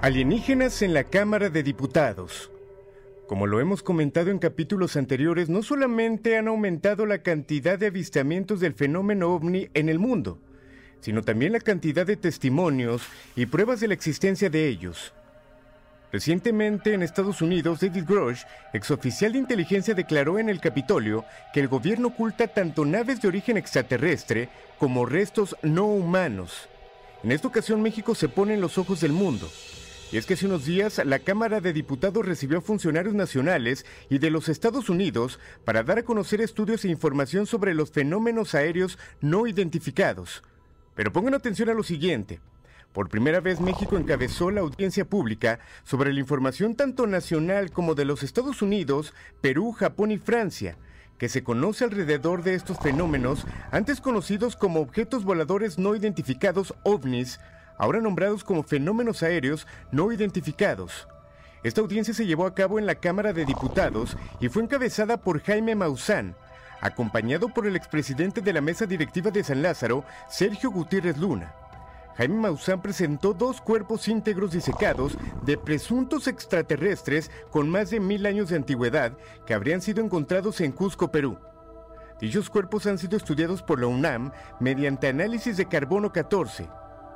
[0.00, 2.52] Alienígenas en la Cámara de Diputados.
[3.26, 8.60] Como lo hemos comentado en capítulos anteriores, no solamente han aumentado la cantidad de avistamientos
[8.60, 10.38] del fenómeno ovni en el mundo,
[11.00, 13.02] sino también la cantidad de testimonios
[13.34, 15.12] y pruebas de la existencia de ellos.
[16.12, 21.66] Recientemente en Estados Unidos, David Grosh, exoficial de inteligencia, declaró en el Capitolio que el
[21.66, 26.68] gobierno oculta tanto naves de origen extraterrestre como restos no humanos.
[27.24, 29.50] En esta ocasión México se pone en los ojos del mundo.
[30.10, 34.18] Y es que hace unos días la Cámara de Diputados recibió a funcionarios nacionales y
[34.18, 38.98] de los Estados Unidos para dar a conocer estudios e información sobre los fenómenos aéreos
[39.20, 40.42] no identificados.
[40.94, 42.40] Pero pongan atención a lo siguiente.
[42.94, 48.06] Por primera vez México encabezó la audiencia pública sobre la información tanto nacional como de
[48.06, 50.78] los Estados Unidos, Perú, Japón y Francia,
[51.18, 57.40] que se conoce alrededor de estos fenómenos, antes conocidos como objetos voladores no identificados ovnis,
[57.78, 61.08] ahora nombrados como fenómenos aéreos no identificados.
[61.62, 65.42] Esta audiencia se llevó a cabo en la Cámara de Diputados y fue encabezada por
[65.42, 66.36] Jaime Maussan,
[66.80, 71.54] acompañado por el expresidente de la mesa directiva de San Lázaro, Sergio Gutiérrez Luna.
[72.16, 78.48] Jaime Maussan presentó dos cuerpos íntegros disecados de presuntos extraterrestres con más de mil años
[78.48, 79.12] de antigüedad
[79.46, 81.38] que habrían sido encontrados en Cusco, Perú.
[82.20, 86.68] Dichos cuerpos han sido estudiados por la UNAM mediante análisis de carbono 14.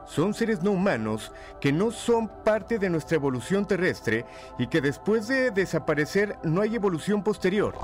[0.07, 4.25] Son seres no humanos que no son parte de nuestra evolución terrestre
[4.59, 7.75] y que después de desaparecer no hay evolución posterior.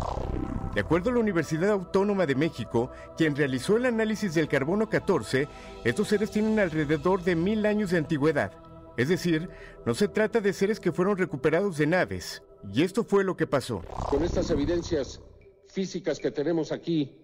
[0.74, 5.48] De acuerdo a la Universidad Autónoma de México, quien realizó el análisis del carbono 14,
[5.84, 8.52] estos seres tienen alrededor de mil años de antigüedad.
[8.96, 9.48] Es decir,
[9.86, 12.42] no se trata de seres que fueron recuperados de naves.
[12.72, 13.82] Y esto fue lo que pasó.
[14.10, 15.20] Con estas evidencias
[15.68, 17.16] físicas que tenemos aquí,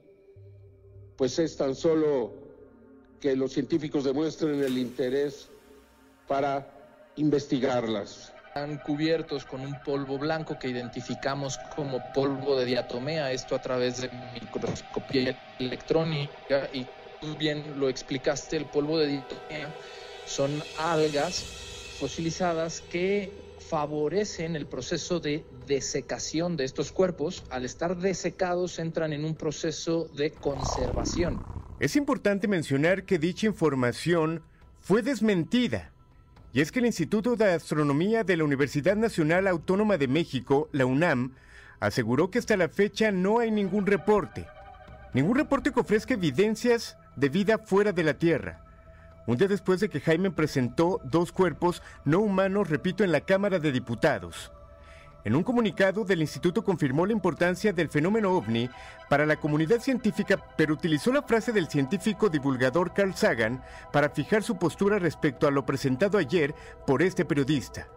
[1.17, 2.44] pues es tan solo
[3.25, 5.49] que los científicos demuestren el interés
[6.29, 6.69] para
[7.17, 8.35] investigarlas.
[8.49, 14.03] Están cubiertos con un polvo blanco que identificamos como polvo de diatomea, esto a través
[14.03, 16.85] de microscopía electrónica y
[17.19, 19.75] tú bien lo explicaste, el polvo de diatomea
[20.27, 21.47] son algas
[21.99, 23.33] fosilizadas que
[23.71, 27.43] favorecen el proceso de desecación de estos cuerpos.
[27.49, 31.41] Al estar desecados entran en un proceso de conservación.
[31.81, 34.43] Es importante mencionar que dicha información
[34.81, 35.91] fue desmentida.
[36.53, 40.87] Y es que el Instituto de Astronomía de la Universidad Nacional Autónoma de México, la
[40.87, 41.35] UNAM,
[41.81, 44.47] aseguró que hasta la fecha no hay ningún reporte.
[45.15, 48.65] Ningún reporte que ofrezca evidencias de vida fuera de la Tierra.
[49.27, 53.59] Un día después de que Jaime presentó dos cuerpos no humanos, repito, en la Cámara
[53.59, 54.53] de Diputados.
[55.25, 58.69] En un comunicado del instituto confirmó la importancia del fenómeno ovni
[59.09, 64.43] para la comunidad científica, pero utilizó la frase del científico divulgador Carl Sagan para fijar
[64.43, 66.55] su postura respecto a lo presentado ayer
[66.87, 67.89] por este periodista.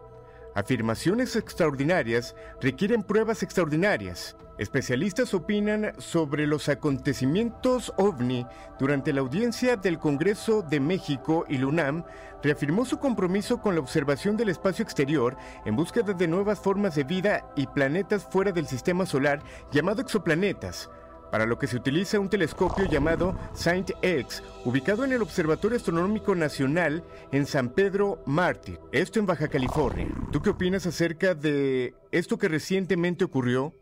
[0.58, 4.36] Afirmaciones extraordinarias requieren pruebas extraordinarias.
[4.58, 8.44] Especialistas opinan sobre los acontecimientos ovni
[8.80, 12.06] durante la audiencia del Congreso de México y LUNAM
[12.42, 17.04] reafirmó su compromiso con la observación del espacio exterior en búsqueda de nuevas formas de
[17.04, 20.90] vida y planetas fuera del sistema solar llamado exoplanetas,
[21.32, 26.36] para lo que se utiliza un telescopio llamado Saint X, ubicado en el Observatorio Astronómico
[26.36, 30.08] Nacional en San Pedro Mártir, esto en Baja California.
[30.32, 33.74] ¿Tú qué opinas acerca de esto que recientemente ocurrió?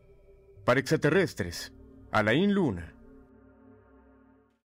[0.63, 1.73] Para extraterrestres,
[2.11, 2.94] Alain Luna.